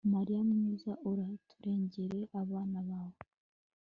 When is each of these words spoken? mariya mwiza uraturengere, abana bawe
mariya 0.13 0.41
mwiza 0.49 0.91
uraturengere, 1.09 2.19
abana 2.41 2.79
bawe 2.89 3.19